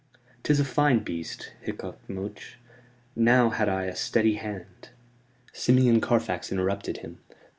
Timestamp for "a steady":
3.83-4.33